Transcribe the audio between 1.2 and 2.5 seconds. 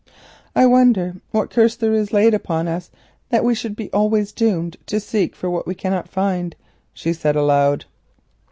what curse there is laid